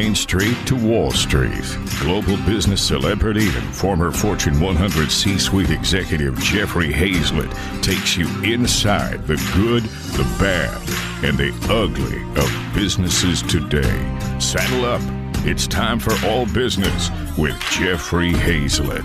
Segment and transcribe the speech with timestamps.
[0.00, 1.76] Main Street to Wall Street.
[1.98, 7.52] Global business celebrity and former Fortune 100 C suite executive Jeffrey Hayzlett
[7.82, 9.82] takes you inside the good,
[10.16, 10.80] the bad,
[11.22, 14.38] and the ugly of businesses today.
[14.40, 15.02] Saddle up.
[15.46, 19.04] It's time for All Business with Jeffrey Hayzlett.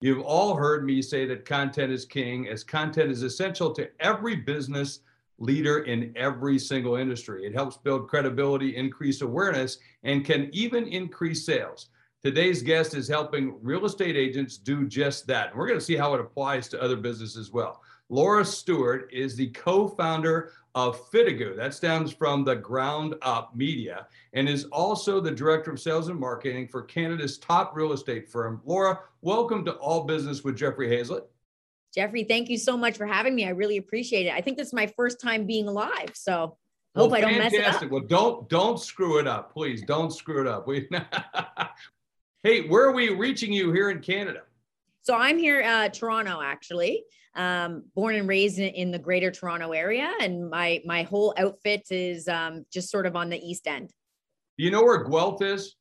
[0.00, 4.36] You've all heard me say that content is king, as content is essential to every
[4.36, 5.00] business
[5.38, 7.44] leader in every single industry.
[7.44, 11.88] It helps build credibility, increase awareness, and can even increase sales.
[12.22, 15.50] Today's guest is helping real estate agents do just that.
[15.50, 17.82] And we're going to see how it applies to other businesses as well.
[18.08, 21.56] Laura Stewart is the co founder of Fitigu.
[21.56, 26.18] That stems from the ground up media and is also the director of sales and
[26.18, 28.60] marketing for Canada's top real estate firm.
[28.64, 31.24] Laura, welcome to All Business with Jeffrey Hayzlett.
[31.96, 33.46] Jeffrey, thank you so much for having me.
[33.46, 34.34] I really appreciate it.
[34.34, 36.58] I think this is my first time being live, so
[36.94, 37.90] well, hope I don't mess it up.
[37.90, 39.82] Well, don't don't screw it up, please.
[39.82, 40.66] Don't screw it up.
[40.66, 40.88] We,
[42.42, 44.42] hey, where are we reaching you here in Canada?
[45.02, 47.04] So I'm here, uh, Toronto, actually
[47.36, 50.12] um, born and raised in, in, the greater Toronto area.
[50.20, 53.92] And my, my whole outfit is um, just sort of on the East End.
[54.58, 55.76] Do you know where Guelph is?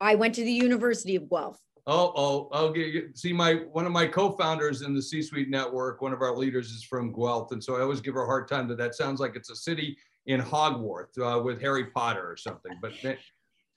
[0.00, 1.60] I went to the University of Guelph.
[1.86, 3.02] Oh, oh, okay.
[3.14, 6.82] See, my one of my co-founders in the C-suite network, one of our leaders is
[6.82, 9.36] from Guelph, and so I always give her a hard time that that sounds like
[9.36, 9.96] it's a city
[10.26, 12.72] in Hogwarts uh, with Harry Potter or something.
[12.80, 12.92] But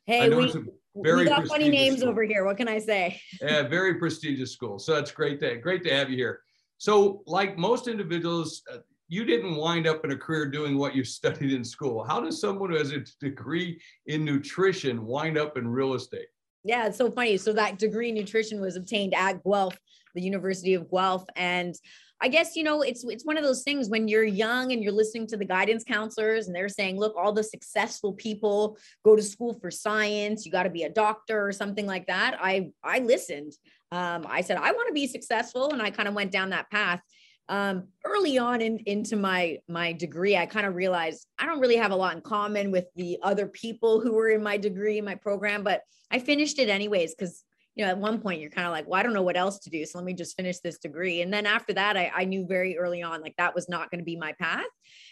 [0.06, 0.54] hey, we,
[0.94, 2.10] we got funny names school.
[2.10, 2.46] over here.
[2.46, 3.20] What can I say?
[3.42, 4.80] yeah, very prestigious school.
[4.80, 6.42] So it's great to great to have you here.
[6.78, 8.78] So, like most individuals, uh,
[9.10, 12.06] you didn't wind up in a career doing what you studied in school.
[12.06, 16.28] How does someone who has a degree in nutrition wind up in real estate?
[16.68, 17.38] Yeah, it's so funny.
[17.38, 19.78] So that degree in nutrition was obtained at Guelph,
[20.14, 21.74] the University of Guelph, and
[22.20, 24.92] I guess you know it's it's one of those things when you're young and you're
[24.92, 29.22] listening to the guidance counselors and they're saying, look, all the successful people go to
[29.22, 30.46] school for science.
[30.46, 32.38] You got to be a doctor or something like that.
[32.42, 33.54] I I listened.
[33.94, 36.70] Um, I said I want to be successful, and I kind of went down that
[36.70, 37.00] path.
[37.50, 41.78] Um, early on in, into my my degree, I kind of realized I don't really
[41.78, 45.16] have a lot in common with the other people who were in my degree, my
[45.16, 45.82] program, but
[46.12, 47.44] I finished it anyways because
[47.78, 49.60] you know, at one point you're kind of like, well, I don't know what else
[49.60, 49.86] to do.
[49.86, 51.22] So let me just finish this degree.
[51.22, 54.00] And then after that, I, I knew very early on, like that was not going
[54.00, 54.66] to be my path.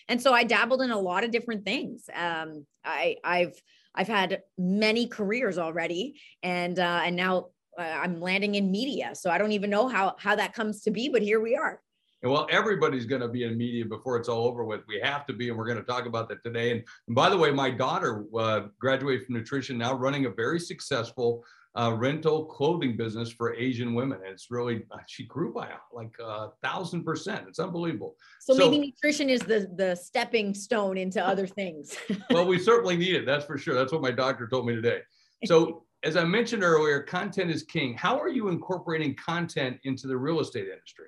[0.10, 2.10] And so I dabbled in a lot of different things.
[2.12, 3.62] Um, I, I've,
[3.94, 9.12] I've had many careers already and, uh, and now uh, I'm landing in media.
[9.14, 11.80] So I don't even know how, how that comes to be, but here we are.
[12.26, 14.82] Well, everybody's going to be in media before it's all over with.
[14.88, 16.72] We have to be, and we're going to talk about that today.
[16.72, 20.60] And, and by the way, my daughter uh, graduated from nutrition, now running a very
[20.60, 21.44] successful
[21.78, 24.20] uh, rental clothing business for Asian women.
[24.24, 27.46] And it's really, uh, she grew by like a thousand percent.
[27.48, 28.16] It's unbelievable.
[28.40, 31.96] So, so, maybe nutrition is the, the stepping stone into other things.
[32.32, 33.26] well, we certainly need it.
[33.26, 33.76] That's for sure.
[33.76, 35.02] That's what my doctor told me today.
[35.44, 37.96] So as I mentioned earlier, content is king.
[37.96, 41.08] How are you incorporating content into the real estate industry?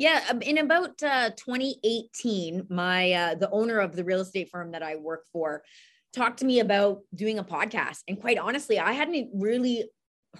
[0.00, 4.72] Yeah, um, in about uh, 2018, my uh, the owner of the real estate firm
[4.72, 5.62] that I work for
[6.14, 7.98] talked to me about doing a podcast.
[8.08, 9.90] And quite honestly, I hadn't really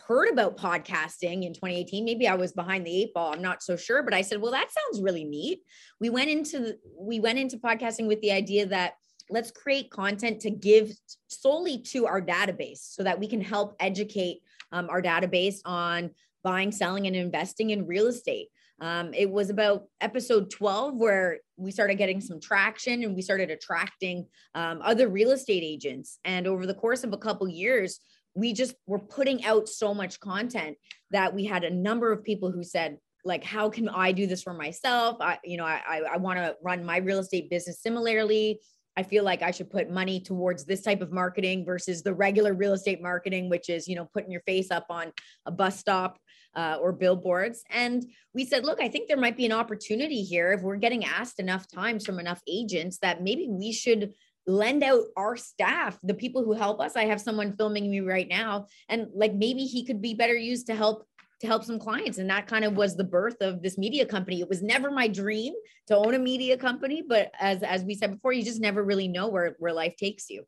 [0.06, 3.34] heard about podcasting in 2018 maybe i was behind the eight ball.
[3.34, 4.03] I'm not so sure.
[4.03, 5.60] But i said well that sounds really neat.
[6.00, 8.94] We went into we went into podcasting with the idea that
[9.28, 10.91] let's create content to give
[11.28, 14.38] solely to our database so that we can help educate
[14.72, 18.48] um, our database on buying selling and investing in real estate
[18.80, 23.50] um, it was about episode 12 where we started getting some traction and we started
[23.50, 26.18] attracting um, other real estate agents.
[26.24, 28.00] And over the course of a couple years,
[28.34, 30.76] we just were putting out so much content
[31.10, 34.42] that we had a number of people who said, like, how can I do this
[34.42, 35.18] for myself?
[35.20, 38.60] I, you know, I, I, want to run my real estate business similarly.
[38.97, 42.54] I feel like I should put money towards this type of marketing versus the regular
[42.54, 45.12] real estate marketing, which is, you know, putting your face up on
[45.44, 46.18] a bus stop
[46.55, 47.62] uh, or billboards.
[47.71, 51.05] And we said, look, I think there might be an opportunity here if we're getting
[51.05, 54.13] asked enough times from enough agents that maybe we should
[54.47, 56.97] lend out our staff, the people who help us.
[56.97, 60.66] I have someone filming me right now, and like maybe he could be better used
[60.66, 61.07] to help
[61.41, 64.41] to help some clients and that kind of was the birth of this media company
[64.41, 65.54] it was never my dream
[65.86, 69.09] to own a media company but as as we said before you just never really
[69.09, 70.45] know where where life takes you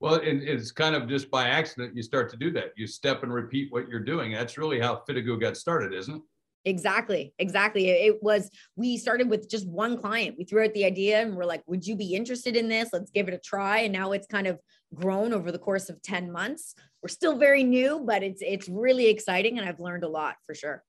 [0.00, 2.72] well, and it's kind of just by accident you start to do that.
[2.76, 4.32] You step and repeat what you're doing.
[4.32, 6.22] That's really how Fitigu got started, isn't it?
[6.66, 7.32] Exactly.
[7.38, 7.88] Exactly.
[7.88, 10.34] It was, we started with just one client.
[10.36, 12.90] We threw out the idea and we're like, would you be interested in this?
[12.92, 13.80] Let's give it a try.
[13.80, 14.58] And now it's kind of
[14.92, 16.74] grown over the course of 10 months.
[17.02, 19.58] We're still very new, but it's, it's really exciting.
[19.58, 20.82] And I've learned a lot for sure.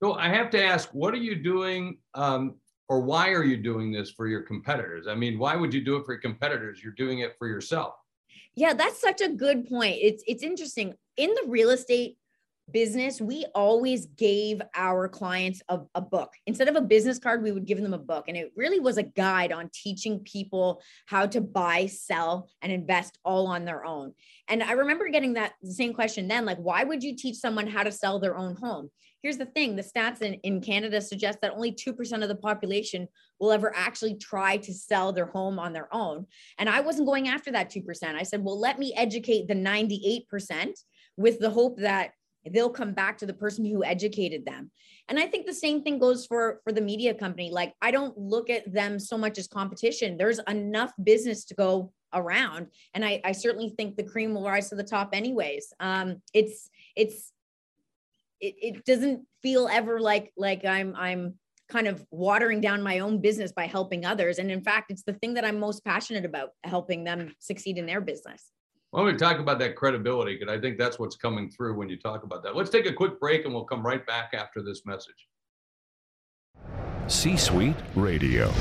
[0.00, 2.54] So I have to ask, what are you doing um,
[2.88, 5.08] or why are you doing this for your competitors?
[5.08, 6.80] I mean, why would you do it for your competitors?
[6.82, 7.94] You're doing it for yourself.
[8.54, 9.98] Yeah, that's such a good point.
[10.00, 10.94] It's it's interesting.
[11.16, 12.16] In the real estate
[12.70, 16.32] business, we always gave our clients a, a, book.
[16.46, 18.26] Instead of a business card, we would give them a book.
[18.28, 23.18] And it really was a guide on teaching people how to buy, sell, and invest
[23.24, 24.14] all on their own.
[24.48, 27.82] And I remember getting that same question then like, why would you teach someone how
[27.82, 28.90] to sell their own home?
[29.22, 33.06] Here's the thing the stats in, in Canada suggest that only 2% of the population
[33.42, 36.24] will ever actually try to sell their home on their own.
[36.58, 38.14] And I wasn't going after that 2%.
[38.14, 40.68] I said, well, let me educate the 98%
[41.16, 42.12] with the hope that
[42.48, 44.70] they'll come back to the person who educated them.
[45.08, 47.50] And i think the same thing goes for for the media company.
[47.50, 50.16] Like i don't look at them so much as competition.
[50.16, 52.66] There's enough business to go around.
[52.94, 55.72] And i i certainly think the cream will rise to the top anyways.
[55.78, 57.32] Um it's it's
[58.40, 61.34] it, it doesn't feel ever like like i'm i'm
[61.72, 65.14] kind of watering down my own business by helping others and in fact it's the
[65.14, 68.52] thing that i'm most passionate about helping them succeed in their business
[68.92, 71.96] well, we talk about that credibility because I think that's what's coming through when you
[71.96, 72.54] talk about that.
[72.54, 75.28] Let's take a quick break and we'll come right back after this message.
[77.06, 78.52] C Suite Radio.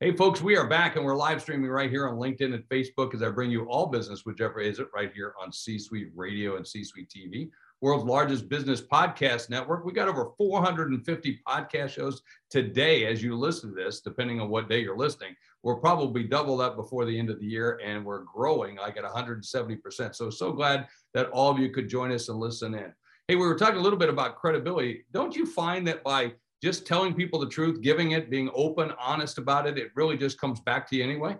[0.00, 3.14] Hey, folks, we are back and we're live streaming right here on LinkedIn and Facebook
[3.14, 6.56] as I bring you all business with Jeffrey Hayzlett right here on C Suite Radio
[6.56, 7.50] and C Suite TV
[7.80, 9.84] world's largest business podcast network.
[9.84, 14.68] We got over 450 podcast shows today as you listen to this, depending on what
[14.68, 15.36] day you're listening.
[15.62, 19.04] We're probably double that before the end of the year, and we're growing like at
[19.04, 20.14] 170%.
[20.14, 22.92] So, so glad that all of you could join us and listen in.
[23.28, 25.04] Hey, we were talking a little bit about credibility.
[25.12, 26.32] Don't you find that by
[26.62, 30.40] just telling people the truth, giving it, being open, honest about it, it really just
[30.40, 31.36] comes back to you anyway?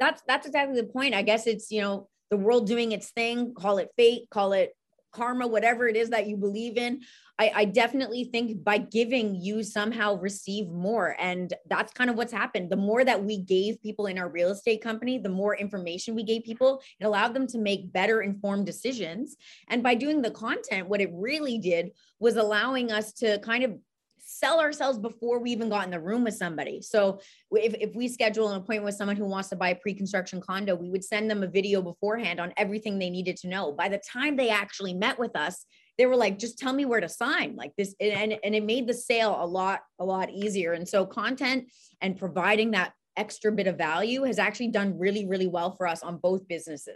[0.00, 1.14] That's that's exactly the point.
[1.14, 4.72] I guess it's, you know, the world doing its thing, call it fate, call it
[5.12, 7.00] karma, whatever it is that you believe in.
[7.40, 11.14] I, I, definitely think by giving, you somehow receive more.
[11.20, 12.68] And that's kind of what's happened.
[12.68, 16.24] The more that we gave people in our real estate company, the more information we
[16.24, 19.36] gave people, it allowed them to make better informed decisions.
[19.68, 23.78] And by doing the content, what it really did was allowing us to kind of
[24.38, 26.80] sell ourselves before we even got in the room with somebody.
[26.80, 27.20] So
[27.50, 30.74] if, if we schedule an appointment with someone who wants to buy a pre-construction condo,
[30.74, 33.72] we would send them a video beforehand on everything they needed to know.
[33.72, 35.64] By the time they actually met with us,
[35.96, 37.94] they were like, just tell me where to sign like this.
[38.00, 40.72] And, and it made the sale a lot, a lot easier.
[40.72, 41.70] And so content
[42.00, 46.04] and providing that extra bit of value has actually done really, really well for us
[46.04, 46.94] on both businesses.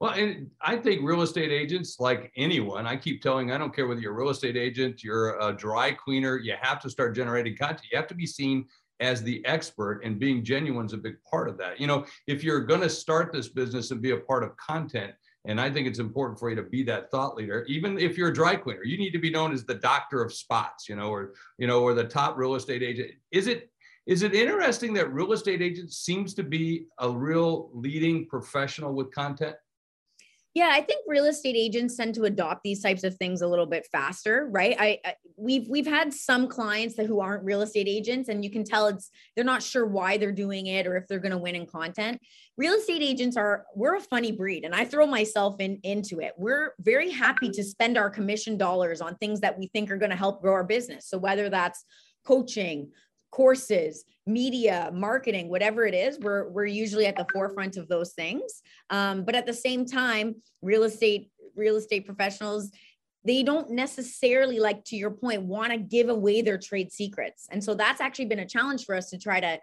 [0.00, 3.86] Well, and I think real estate agents, like anyone, I keep telling, I don't care
[3.86, 7.56] whether you're a real estate agent, you're a dry cleaner, you have to start generating
[7.56, 7.86] content.
[7.90, 8.66] You have to be seen
[9.00, 11.80] as the expert, and being genuine is a big part of that.
[11.80, 15.12] You know, if you're going to start this business and be a part of content,
[15.46, 18.28] and I think it's important for you to be that thought leader, even if you're
[18.28, 21.10] a dry cleaner, you need to be known as the doctor of spots, you know,
[21.10, 23.10] or you know, or the top real estate agent.
[23.30, 23.70] Is it
[24.06, 29.10] is it interesting that real estate agents seems to be a real leading professional with
[29.12, 29.56] content?
[30.54, 33.66] Yeah, I think real estate agents tend to adopt these types of things a little
[33.66, 34.76] bit faster, right?
[34.78, 38.50] I, I, we've we've had some clients that who aren't real estate agents, and you
[38.50, 41.38] can tell it's they're not sure why they're doing it or if they're going to
[41.38, 42.20] win in content.
[42.56, 46.34] Real estate agents are we're a funny breed, and I throw myself in into it.
[46.36, 50.10] We're very happy to spend our commission dollars on things that we think are going
[50.10, 51.08] to help grow our business.
[51.08, 51.84] So whether that's
[52.24, 52.92] coaching,
[53.34, 58.62] courses, media, marketing, whatever it is, we're, we're usually at the forefront of those things.
[58.90, 62.70] Um, but at the same time, real estate, real estate professionals,
[63.24, 67.64] they don't necessarily like to your point want to give away their trade secrets and
[67.64, 69.58] so that's actually been a challenge for us to try to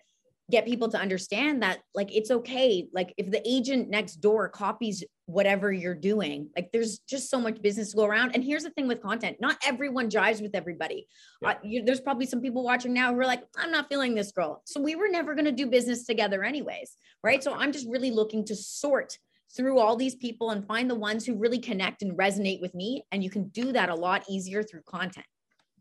[0.50, 2.88] get people to understand that like it's okay.
[2.94, 7.62] Like if the agent next door copies whatever you're doing like there's just so much
[7.62, 8.32] business to go around.
[8.34, 11.08] And here's the thing with content not everyone jives with everybody.
[11.42, 11.50] Yeah.
[11.50, 14.32] uh, you, there's probably some people watching now who are like i'm not feeling this
[14.32, 14.62] girl.
[14.66, 17.44] So we were never going to do business together anyways right.
[17.44, 19.18] So i'm just really looking to sort
[19.56, 23.04] through all these people and find the ones who really connect and resonate with me.
[23.12, 25.26] And you can do that a lot easier through content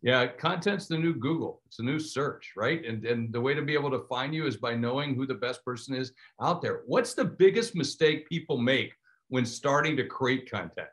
[0.02, 1.60] yeah, content's the new Google.
[1.66, 2.84] It's a new search, right?
[2.84, 5.34] And and the way to be able to find you is by knowing who the
[5.34, 6.82] best person is out there.
[6.86, 8.94] What's the biggest mistake people make
[9.28, 10.88] when starting to create content?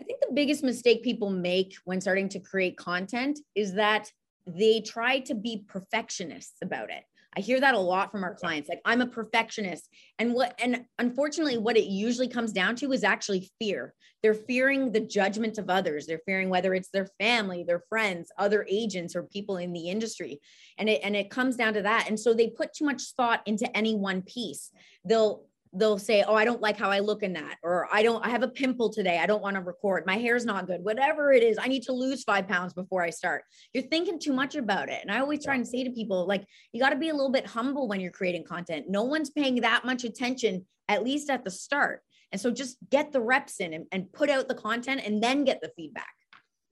[0.00, 4.10] I think the biggest mistake people make when starting to create content is that
[4.46, 7.02] they try to be perfectionists about it.
[7.36, 8.68] I hear that a lot from our clients.
[8.68, 9.88] Like I'm a perfectionist.
[10.18, 13.92] And what and unfortunately what it usually comes down to is actually fear.
[14.22, 16.06] They're fearing the judgment of others.
[16.06, 20.40] They're fearing whether it's their family, their friends, other agents or people in the industry.
[20.78, 22.06] And it and it comes down to that.
[22.08, 24.70] And so they put too much thought into any one piece.
[25.04, 25.44] They'll
[25.78, 28.30] they'll say, Oh, I don't like how I look in that, or I don't, I
[28.30, 29.18] have a pimple today.
[29.18, 30.06] I don't want to record.
[30.06, 30.82] My hair's not good.
[30.82, 33.44] Whatever it is, I need to lose five pounds before I start.
[33.72, 35.00] You're thinking too much about it.
[35.02, 37.32] And I always try and say to people, like, you got to be a little
[37.32, 38.86] bit humble when you're creating content.
[38.88, 42.02] No one's paying that much attention, at least at the start.
[42.32, 45.44] And so just get the reps in and, and put out the content and then
[45.44, 46.12] get the feedback.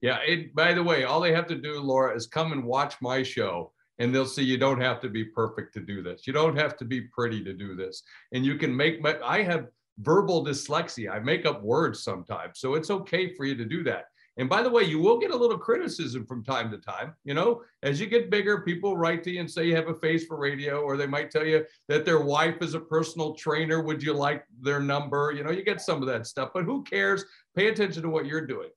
[0.01, 0.19] Yeah.
[0.25, 3.23] It, by the way, all they have to do, Laura, is come and watch my
[3.23, 6.27] show and they'll see you don't have to be perfect to do this.
[6.27, 8.03] You don't have to be pretty to do this.
[8.33, 9.67] And you can make my, I have
[9.99, 11.11] verbal dyslexia.
[11.11, 12.59] I make up words sometimes.
[12.59, 14.05] So it's okay for you to do that.
[14.37, 17.13] And by the way, you will get a little criticism from time to time.
[17.23, 19.93] You know, as you get bigger, people write to you and say you have a
[19.93, 23.81] face for radio, or they might tell you that their wife is a personal trainer.
[23.81, 25.31] Would you like their number?
[25.33, 27.23] You know, you get some of that stuff, but who cares?
[27.55, 28.69] Pay attention to what you're doing.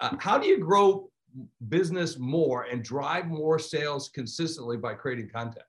[0.00, 1.08] Uh, how do you grow
[1.68, 5.66] business more and drive more sales consistently by creating content?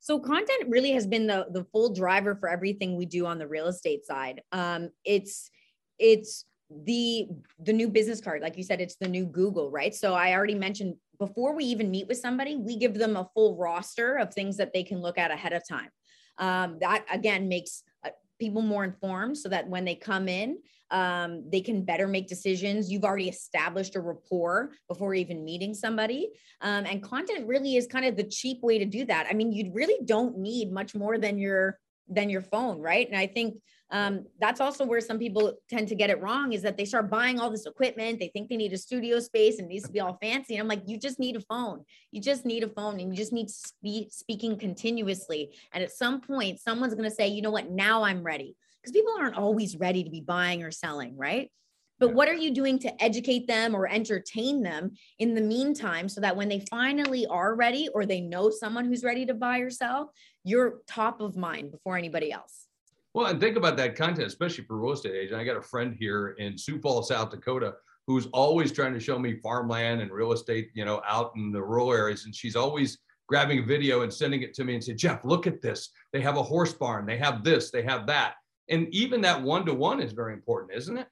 [0.00, 3.46] So content really has been the the full driver for everything we do on the
[3.46, 4.42] real estate side.
[4.52, 5.50] Um, it's
[5.98, 7.28] it's the
[7.60, 9.94] the new business card, like you said, it's the new Google, right?
[9.94, 13.56] So I already mentioned before we even meet with somebody, we give them a full
[13.56, 15.90] roster of things that they can look at ahead of time.
[16.38, 20.58] Um, that again makes uh, people more informed so that when they come in,
[20.90, 22.90] um, they can better make decisions.
[22.90, 26.30] You've already established a rapport before even meeting somebody.
[26.60, 29.26] Um, and content really is kind of the cheap way to do that.
[29.30, 31.78] I mean, you really don't need much more than your
[32.10, 33.06] than your phone, right?
[33.06, 33.56] And I think
[33.90, 37.10] um, that's also where some people tend to get it wrong is that they start
[37.10, 38.18] buying all this equipment.
[38.18, 40.54] They think they need a studio space and needs to be all fancy.
[40.54, 41.84] And I'm like, you just need a phone.
[42.10, 45.54] You just need a phone and you just need to be speaking continuously.
[45.72, 48.56] And at some point, someone's going to say, you know what, now I'm ready.
[48.82, 51.50] Because people aren't always ready to be buying or selling, right?
[52.00, 56.20] But what are you doing to educate them or entertain them in the meantime so
[56.20, 59.70] that when they finally are ready or they know someone who's ready to buy or
[59.70, 60.12] sell,
[60.44, 62.66] you're top of mind before anybody else?
[63.14, 65.40] Well, and think about that content, especially for real estate agent.
[65.40, 67.74] I got a friend here in Sioux Falls, South Dakota,
[68.06, 71.62] who's always trying to show me farmland and real estate, you know, out in the
[71.62, 72.26] rural areas.
[72.26, 75.46] And she's always grabbing a video and sending it to me and say, Jeff, look
[75.46, 75.90] at this.
[76.12, 77.06] They have a horse barn.
[77.06, 77.70] They have this.
[77.70, 78.34] They have that.
[78.70, 81.08] And even that one to one is very important, isn't it?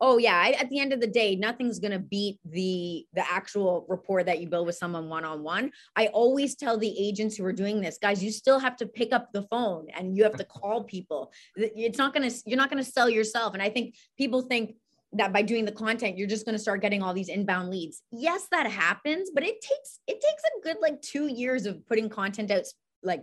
[0.00, 0.36] oh yeah.
[0.36, 4.22] I, at the end of the day nothing's going to beat the the actual rapport
[4.24, 5.70] that you build with someone one-on-one.
[5.96, 9.12] I always tell the agents who are doing this guys you still have to pick
[9.12, 11.32] up the phone and you have to call people.
[11.56, 13.54] It's not going to you're not going to sell yourself.
[13.54, 14.74] And i think people think
[15.12, 18.02] that by doing the content you're just going to start getting all these inbound leads.
[18.12, 22.08] Yes that happens but it takes it takes a good like two years of putting
[22.08, 22.64] content out
[23.02, 23.22] like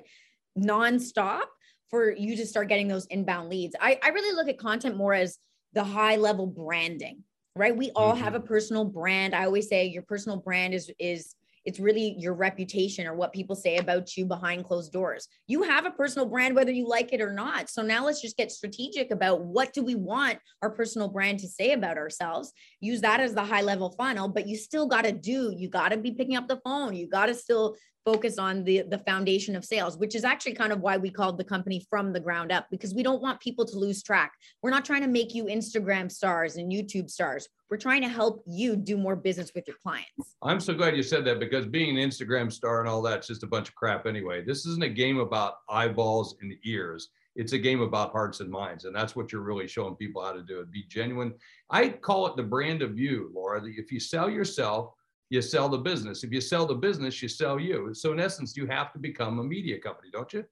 [0.57, 1.47] nonstop
[1.91, 5.13] for you to start getting those inbound leads i, I really look at content more
[5.13, 5.37] as
[5.73, 7.23] the high level branding,
[7.55, 7.75] right?
[7.75, 8.23] We all mm-hmm.
[8.23, 9.35] have a personal brand.
[9.35, 13.55] I always say your personal brand is is it's really your reputation or what people
[13.55, 15.27] say about you behind closed doors.
[15.45, 17.69] You have a personal brand whether you like it or not.
[17.69, 21.47] So now let's just get strategic about what do we want our personal brand to
[21.47, 22.51] say about ourselves.
[22.79, 25.89] Use that as the high level funnel, but you still got to do, you got
[25.89, 26.95] to be picking up the phone.
[26.95, 30.71] You got to still focus on the the foundation of sales which is actually kind
[30.71, 33.65] of why we called the company from the ground up because we don't want people
[33.65, 34.33] to lose track.
[34.61, 37.47] We're not trying to make you instagram stars and youtube stars.
[37.69, 40.35] We're trying to help you do more business with your clients.
[40.41, 43.43] I'm so glad you said that because being an instagram star and all that's just
[43.43, 44.43] a bunch of crap anyway.
[44.43, 47.09] This isn't a game about eyeballs and ears.
[47.35, 50.33] It's a game about hearts and minds and that's what you're really showing people how
[50.33, 50.71] to do it.
[50.71, 51.33] Be genuine.
[51.69, 54.93] I call it the brand of you laura if you sell yourself
[55.31, 56.25] you sell the business.
[56.25, 57.93] If you sell the business, you sell you.
[57.93, 60.43] So in essence, you have to become a media company, don't you?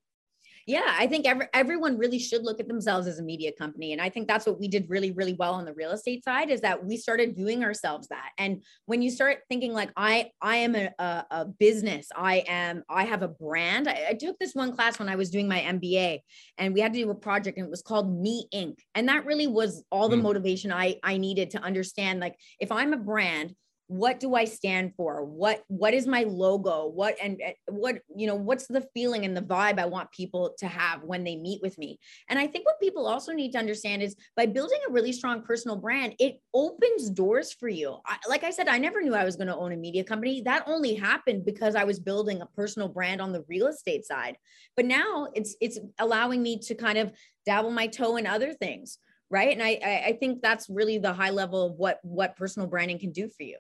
[0.66, 3.92] Yeah, I think every, everyone really should look at themselves as a media company.
[3.92, 6.50] And I think that's what we did really, really well on the real estate side
[6.50, 8.30] is that we started viewing ourselves that.
[8.38, 12.84] And when you start thinking like, I, I am a, a, a business, I am,
[12.88, 13.90] I have a brand.
[13.90, 16.20] I, I, took this one class when I was doing my MBA
[16.58, 18.78] and we had to do a project and it was called Me Inc.
[18.96, 20.22] And that really was all the mm.
[20.22, 22.20] motivation I, I needed to understand.
[22.22, 23.56] Like if I'm a brand,
[23.90, 25.26] what do i stand for?
[25.26, 26.86] What what is my logo?
[26.86, 30.68] What and what you know what's the feeling and the vibe i want people to
[30.68, 32.00] have when they meet with me?
[32.30, 35.42] And i think what people also need to understand is by building a really strong
[35.42, 37.98] personal brand it opens doors for you.
[38.06, 40.42] I, like i said i never knew i was going to own a media company.
[40.42, 44.38] That only happened because i was building a personal brand on the real estate side.
[44.76, 47.12] But now it's it's allowing me to kind of
[47.44, 49.00] dabble my toe in other things
[49.32, 49.52] right?
[49.52, 53.12] And i i think that's really the high level of what what personal branding can
[53.12, 53.58] do for you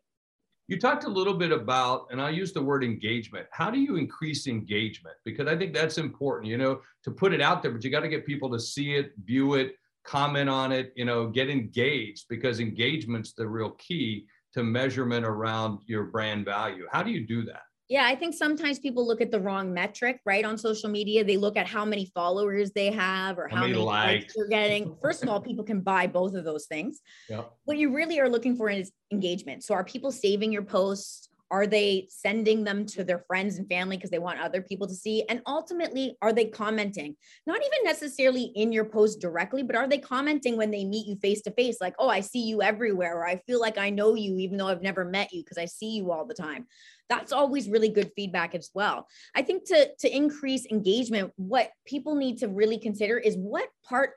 [0.69, 3.47] you talked a little bit about, and I'll use the word engagement.
[3.51, 5.15] How do you increase engagement?
[5.25, 8.01] Because I think that's important, you know, to put it out there, but you got
[8.01, 9.73] to get people to see it, view it,
[10.03, 15.79] comment on it, you know, get engaged because engagement's the real key to measurement around
[15.87, 16.85] your brand value.
[16.91, 17.63] How do you do that?
[17.89, 20.45] Yeah, I think sometimes people look at the wrong metric, right?
[20.45, 23.73] On social media, they look at how many followers they have or how, how many,
[23.73, 24.95] many likes they're getting.
[25.01, 27.01] First of all, people can buy both of those things.
[27.29, 27.51] Yep.
[27.65, 29.63] What you really are looking for is engagement.
[29.63, 31.28] So, are people saving your posts?
[31.51, 34.93] Are they sending them to their friends and family because they want other people to
[34.93, 35.23] see?
[35.29, 37.15] And ultimately, are they commenting?
[37.47, 41.15] Not even necessarily in your post directly, but are they commenting when they meet you
[41.15, 41.77] face to face?
[41.81, 44.67] Like, oh, I see you everywhere, or I feel like I know you, even though
[44.67, 46.67] I've never met you because I see you all the time.
[47.09, 49.07] That's always really good feedback as well.
[49.35, 54.11] I think to, to increase engagement, what people need to really consider is what part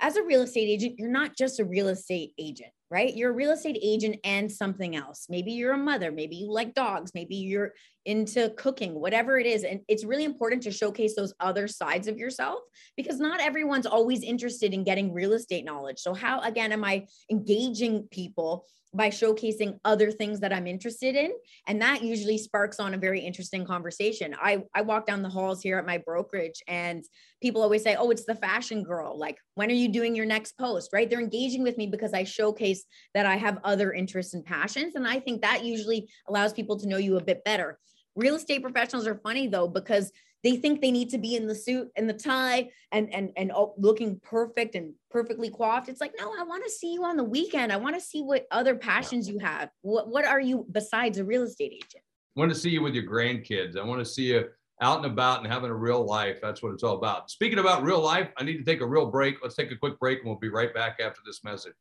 [0.00, 3.14] as a real estate agent, you're not just a real estate agent, right?
[3.14, 5.26] You're a real estate agent and something else.
[5.28, 7.72] Maybe you're a mother, maybe you like dogs, maybe you're
[8.04, 9.62] into cooking, whatever it is.
[9.62, 12.60] And it's really important to showcase those other sides of yourself
[12.96, 15.98] because not everyone's always interested in getting real estate knowledge.
[15.98, 21.32] So, how again am I engaging people by showcasing other things that I'm interested in.
[21.68, 24.34] And that usually sparks on a very interesting conversation.
[24.40, 27.04] I, I walk down the halls here at my brokerage and
[27.40, 29.16] people always say, Oh, it's the fashion girl.
[29.16, 30.90] Like, when are you doing your next post?
[30.92, 31.08] Right.
[31.08, 34.96] They're engaging with me because I showcase that I have other interests and passions.
[34.96, 37.78] And I think that usually allows people to know you a bit better.
[38.16, 40.10] Real estate professionals are funny though, because
[40.42, 43.52] they think they need to be in the suit and the tie and and and
[43.76, 45.88] looking perfect and perfectly coiffed.
[45.88, 47.72] It's like no i want to see you on the weekend.
[47.72, 49.70] I want to see what other passions you have.
[49.82, 52.04] What what are you besides a real estate agent?
[52.36, 53.76] I want to see you with your grandkids.
[53.76, 54.48] I want to see you
[54.80, 56.38] out and about and having a real life.
[56.40, 57.30] That's what it's all about.
[57.30, 59.36] Speaking about real life i need to take a real break.
[59.42, 61.74] Let's take a quick break and we'll be right back after this message.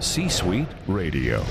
[0.00, 1.44] C suite radio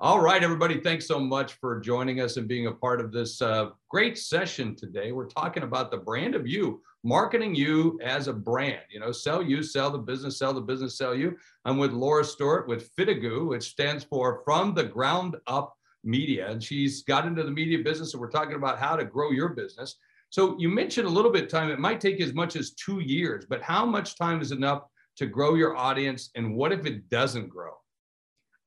[0.00, 3.40] all right, everybody, thanks so much for joining us and being a part of this
[3.40, 5.12] uh, great session today.
[5.12, 8.82] We're talking about the brand of you, marketing you as a brand.
[8.90, 11.36] You know, sell you, sell the business, sell the business, sell you.
[11.64, 16.50] I'm with Laura Stewart with Fitigu, which stands for From the Ground Up Media.
[16.50, 19.50] And she's got into the media business, and we're talking about how to grow your
[19.50, 19.96] business.
[20.30, 21.70] So you mentioned a little bit time.
[21.70, 24.82] It might take as much as two years, but how much time is enough
[25.18, 26.30] to grow your audience?
[26.34, 27.74] And what if it doesn't grow?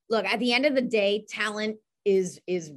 [0.10, 2.72] Look at the end of the day talent is is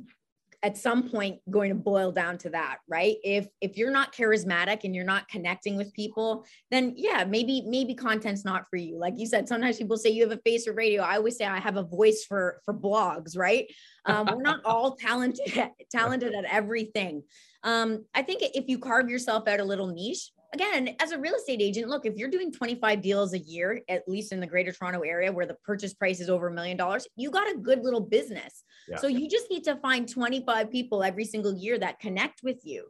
[0.62, 3.16] at some point going to boil down to that right?
[3.24, 7.94] If if you're not charismatic and you're not connecting with people then yeah maybe maybe
[7.94, 8.98] content's not for you.
[8.98, 11.02] Like you said sometimes people say you have a face for radio.
[11.02, 13.66] I always say i have a voice for for blogs right?
[14.04, 17.22] Um, we're not all talented talented at everything.
[17.62, 21.34] Um, i think if you carve yourself out a little niche again, as a real
[21.34, 24.72] estate agent, look, if you're doing 25 deals a year, at least in the greater
[24.72, 27.82] Toronto area where the purchase price is over a million dollars, you got a good
[27.82, 28.64] little business.
[28.88, 28.96] Yeah.
[28.96, 32.88] So you just need to find 25 people every single year that connect with you.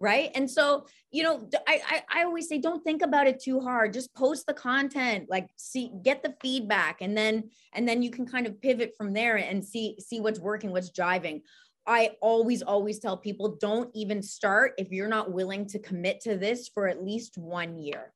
[0.00, 0.30] Right.
[0.34, 3.92] And so, you know, I, I, I always say, don't think about it too hard.
[3.92, 8.26] Just post the content, like see, get the feedback and then, and then you can
[8.26, 11.42] kind of pivot from there and see, see what's working, what's driving.
[11.86, 16.36] I always, always tell people don't even start if you're not willing to commit to
[16.36, 18.12] this for at least one year.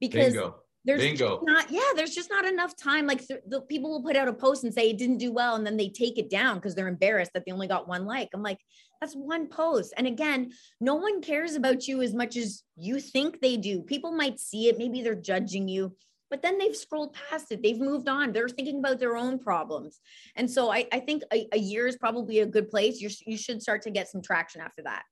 [0.00, 0.56] Because Bingo.
[0.86, 1.40] there's Bingo.
[1.42, 3.06] not, yeah, there's just not enough time.
[3.06, 5.56] Like th- the people will put out a post and say it didn't do well,
[5.56, 8.30] and then they take it down because they're embarrassed that they only got one like.
[8.32, 8.60] I'm like,
[9.00, 9.92] that's one post.
[9.98, 13.82] And again, no one cares about you as much as you think they do.
[13.82, 15.94] People might see it, maybe they're judging you
[16.30, 17.62] but then they've scrolled past it.
[17.62, 18.32] They've moved on.
[18.32, 20.00] They're thinking about their own problems.
[20.36, 23.00] And so I, I think a, a year is probably a good place.
[23.00, 25.02] you you should start to get some traction after that.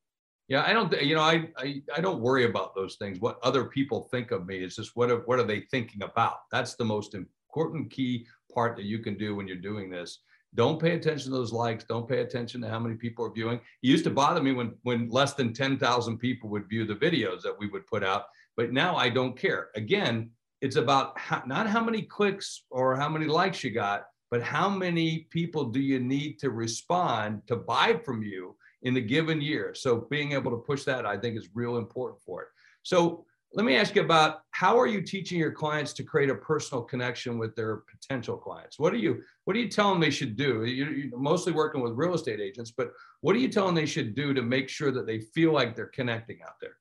[0.48, 3.20] Yeah, I don't, you know, I, I, I don't worry about those things.
[3.20, 6.38] What other people think of me is just what are, what are they thinking about?
[6.50, 10.20] That's the most important key part that you can do when you're doing this.
[10.54, 11.84] Don't pay attention to those likes.
[11.84, 13.58] Don't pay attention to how many people are viewing.
[13.58, 17.42] It used to bother me when when less than 10,000 people would view the videos
[17.42, 18.24] that we would put out,
[18.56, 19.68] but now I don't care.
[19.76, 24.42] Again, it's about how, not how many clicks or how many likes you got, but
[24.42, 29.40] how many people do you need to respond to buy from you in a given
[29.40, 29.74] year.
[29.74, 32.48] So being able to push that, I think, is real important for it.
[32.82, 36.34] So let me ask you about how are you teaching your clients to create a
[36.34, 38.78] personal connection with their potential clients?
[38.78, 40.64] What are you what are you telling they should do?
[40.64, 42.92] You're mostly working with real estate agents, but
[43.22, 45.74] what are you telling them they should do to make sure that they feel like
[45.74, 46.76] they're connecting out there?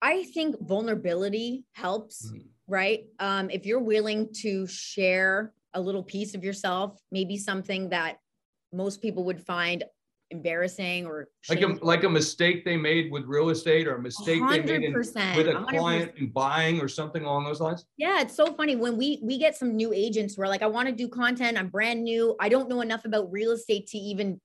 [0.00, 2.26] I think vulnerability helps.
[2.26, 3.06] Mm-hmm right?
[3.18, 8.18] Um, if you're willing to share a little piece of yourself, maybe something that
[8.72, 9.84] most people would find
[10.30, 14.42] embarrassing or like a, like a mistake they made with real estate or a mistake
[14.42, 15.14] 100%, they made in, with
[15.48, 15.68] a 100%.
[15.68, 19.38] client in buying or something along those lines yeah it's so funny when we we
[19.38, 22.48] get some new agents where like i want to do content i'm brand new i
[22.48, 24.40] don't know enough about real estate to even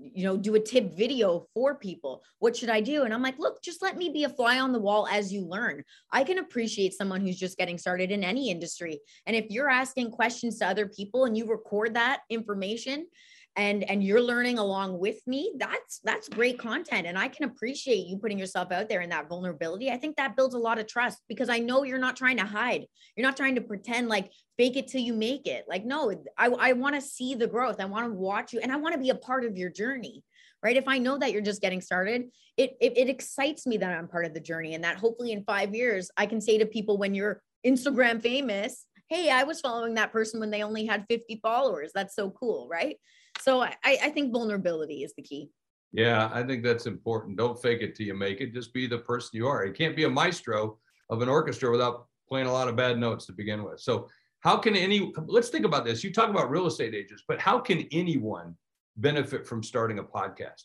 [0.00, 2.22] you know, do a tip video for people.
[2.38, 3.04] What should I do?
[3.04, 5.44] And I'm like, look, just let me be a fly on the wall as you
[5.46, 5.82] learn.
[6.12, 9.00] I can appreciate someone who's just getting started in any industry.
[9.26, 13.06] And if you're asking questions to other people and you record that information,
[13.56, 17.06] and and you're learning along with me that's that's great content.
[17.06, 19.90] And i can appreciate you putting yourself out there in that vulnerability.
[19.90, 22.44] I think that builds a lot of trust because i know you're not trying to
[22.44, 22.86] hide.
[23.16, 25.64] You're not trying to pretend like fake it till you make it.
[25.68, 27.80] Like no i, I want to see the growth.
[27.80, 30.22] I want to watch you and i want to be a part of your journey
[30.62, 30.76] right?
[30.76, 34.08] If i know that you're just getting started it, it it excites me that i'm
[34.08, 36.96] part of the journey and that hopefully in five years i can say to people
[36.96, 41.40] when you're instagram famous hey i was following that person when they only had 50
[41.42, 41.90] followers.
[41.94, 42.96] That's so cool right
[43.44, 45.50] so I, I think vulnerability is the key.
[45.92, 47.36] Yeah, I think that's important.
[47.36, 48.54] Don't fake it till you make it.
[48.54, 49.66] Just be the person you are.
[49.66, 50.78] You can't be a maestro
[51.10, 53.80] of an orchestra without playing a lot of bad notes to begin with.
[53.80, 54.08] So,
[54.40, 56.02] how can any, let's think about this.
[56.02, 58.56] You talk about real estate agents, but how can anyone
[58.96, 60.64] benefit from starting a podcast?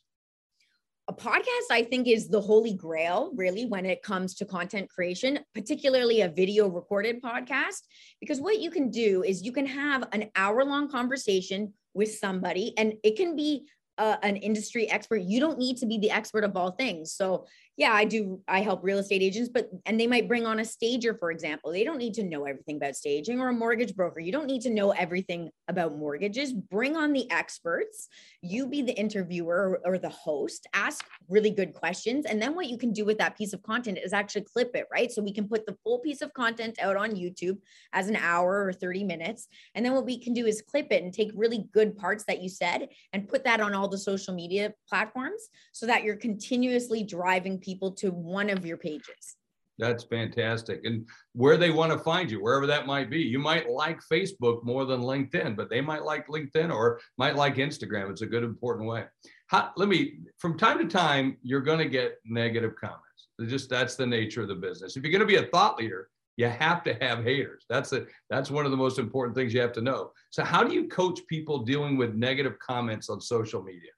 [1.09, 5.39] A podcast, I think, is the holy grail, really, when it comes to content creation,
[5.55, 7.81] particularly a video recorded podcast.
[8.19, 12.75] Because what you can do is you can have an hour long conversation with somebody
[12.77, 13.65] and it can be
[13.99, 17.45] uh, an industry expert you don't need to be the expert of all things so
[17.79, 18.41] yeah, I do.
[18.45, 21.71] I help real estate agents, but and they might bring on a stager, for example.
[21.71, 24.19] They don't need to know everything about staging or a mortgage broker.
[24.19, 26.51] You don't need to know everything about mortgages.
[26.51, 28.09] Bring on the experts.
[28.41, 30.67] You be the interviewer or, or the host.
[30.73, 32.25] Ask really good questions.
[32.25, 34.85] And then what you can do with that piece of content is actually clip it,
[34.91, 35.09] right?
[35.09, 37.59] So we can put the full piece of content out on YouTube
[37.93, 39.47] as an hour or 30 minutes.
[39.73, 42.41] And then what we can do is clip it and take really good parts that
[42.41, 47.03] you said and put that on all the social media platforms so that you're continuously
[47.03, 49.35] driving people to one of your pages.
[49.79, 50.81] That's fantastic.
[50.83, 53.19] And where they want to find you, wherever that might be.
[53.19, 57.55] You might like Facebook more than LinkedIn, but they might like LinkedIn or might like
[57.55, 58.11] Instagram.
[58.11, 59.05] It's a good, important way.
[59.47, 63.29] How, let me, from time to time, you're going to get negative comments.
[63.39, 64.97] It's just that's the nature of the business.
[64.97, 67.65] If you're going to be a thought leader, you have to have haters.
[67.67, 70.13] That's a, that's one of the most important things you have to know.
[70.29, 73.91] So, how do you coach people dealing with negative comments on social media?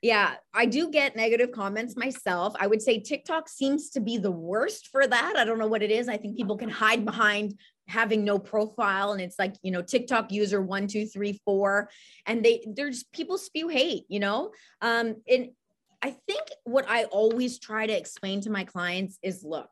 [0.00, 2.54] Yeah, I do get negative comments myself.
[2.58, 5.34] I would say TikTok seems to be the worst for that.
[5.36, 6.08] I don't know what it is.
[6.08, 7.58] I think people can hide behind
[7.88, 11.88] having no profile and it's like you know tiktok user one two three four
[12.26, 14.50] and they there's people spew hate you know
[14.82, 15.50] um and
[16.02, 19.68] i think what i always try to explain to my clients is look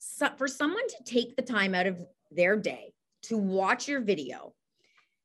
[0.00, 4.54] so for someone to take the time out of their day to watch your video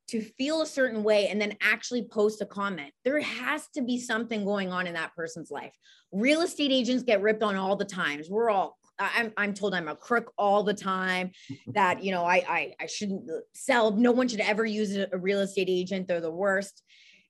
[0.07, 2.91] to feel a certain way and then actually post a comment.
[3.03, 5.73] There has to be something going on in that person's life.
[6.11, 8.29] Real estate agents get ripped on all the times.
[8.29, 11.31] We're all I'm, I'm told I'm a crook all the time
[11.67, 13.91] that, you know, I, I, I shouldn't sell.
[13.91, 16.07] No one should ever use a real estate agent.
[16.07, 16.81] They're the worst.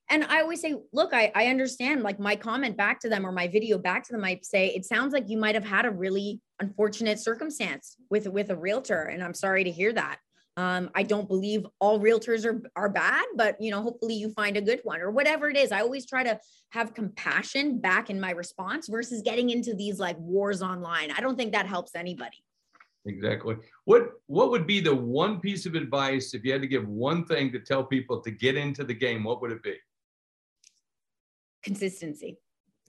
[0.08, 3.32] And I always say, look, I, I understand like my comment back to them or
[3.32, 5.90] my video back to them might say, it sounds like you might have had a
[5.90, 9.02] really unfortunate circumstance with, with a realtor.
[9.02, 10.18] And I'm sorry to hear that.
[10.58, 14.56] Um, I don't believe all realtors are, are bad, but you know, hopefully you find
[14.56, 15.70] a good one or whatever it is.
[15.70, 16.40] I always try to
[16.70, 21.10] have compassion back in my response versus getting into these like wars online.
[21.10, 22.38] I don't think that helps anybody.
[23.04, 23.56] Exactly.
[23.84, 27.24] What what would be the one piece of advice if you had to give one
[27.24, 29.24] thing to tell people to get into the game?
[29.24, 29.76] What would it be?
[31.62, 32.38] Consistency.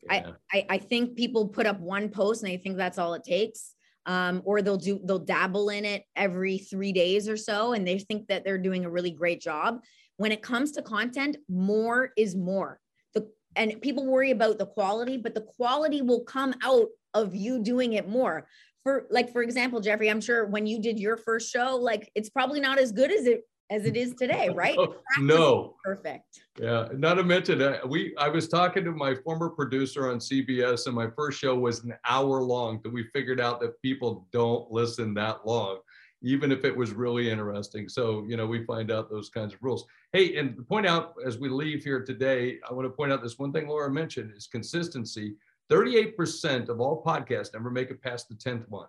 [0.09, 0.31] Yeah.
[0.51, 3.23] I, I I think people put up one post and they think that's all it
[3.23, 3.73] takes
[4.07, 7.99] um, or they'll do they'll dabble in it every three days or so and they
[7.99, 9.81] think that they're doing a really great job.
[10.15, 12.79] When it comes to content more is more.
[13.13, 17.61] The and people worry about the quality but the quality will come out of you
[17.61, 18.47] doing it more.
[18.83, 22.29] For like for example jeffrey i'm sure when you did your first show like it's
[22.29, 24.77] probably not as good as it as it is today, right?
[24.77, 25.75] Oh, no.
[25.83, 26.41] Perfect.
[26.59, 26.87] Yeah.
[26.93, 30.95] Not to mention, uh, we I was talking to my former producer on CBS, and
[30.95, 32.79] my first show was an hour long.
[32.83, 35.79] That we figured out that people don't listen that long,
[36.21, 37.89] even if it was really interesting.
[37.89, 39.85] So you know, we find out those kinds of rules.
[40.13, 43.37] Hey, and point out as we leave here today, I want to point out this
[43.37, 45.35] one thing Laura mentioned is consistency.
[45.69, 48.87] 38% of all podcasts never make it past the 10th one.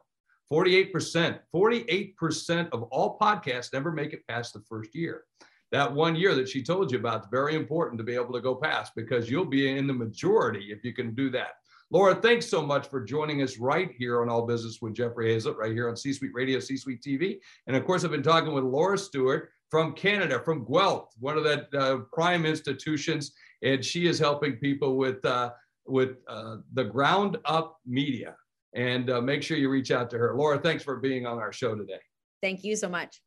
[0.53, 5.25] 48%, 48% of all podcasts never make it past the first year.
[5.71, 8.41] That one year that she told you about is very important to be able to
[8.41, 11.57] go past because you'll be in the majority if you can do that.
[11.91, 15.57] Laura, thanks so much for joining us right here on All Business with Jeffrey Hayzlett,
[15.57, 17.39] right here on C Suite Radio, C Suite TV.
[17.67, 21.45] And of course, I've been talking with Laura Stewart from Canada, from Guelph, one of
[21.45, 23.33] the uh, prime institutions,
[23.63, 25.53] and she is helping people with uh,
[25.87, 28.37] with uh, the ground up media
[28.79, 30.37] and uh, make sure you reach out to her.
[30.37, 31.99] Laura, thanks for being on our show today.
[32.41, 33.21] Thank you so much.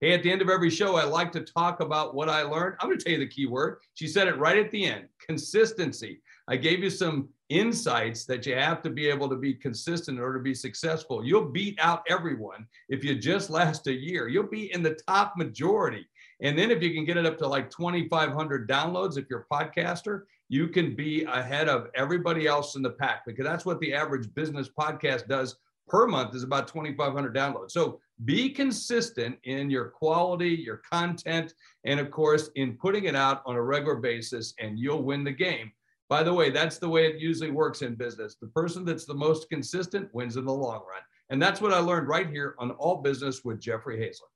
[0.00, 2.76] Hey, at the end of every show, I like to talk about what I learned.
[2.78, 3.78] I'm going to tell you the key word.
[3.94, 6.20] She said it right at the end consistency.
[6.46, 10.22] I gave you some insights that you have to be able to be consistent in
[10.22, 11.24] order to be successful.
[11.24, 14.28] You'll beat out everyone if you just last a year.
[14.28, 16.06] You'll be in the top majority.
[16.40, 19.54] And then if you can get it up to like 2,500 downloads, if you're a
[19.54, 23.94] podcaster, you can be ahead of everybody else in the pack because that's what the
[23.94, 25.56] average business podcast does
[25.88, 27.70] per month is about 2,500 downloads.
[27.70, 33.42] So be consistent in your quality, your content, and of course, in putting it out
[33.46, 35.70] on a regular basis, and you'll win the game.
[36.08, 38.36] By the way, that's the way it usually works in business.
[38.40, 41.02] The person that's the most consistent wins in the long run.
[41.30, 44.35] And that's what I learned right here on All Business with Jeffrey Hayzlett.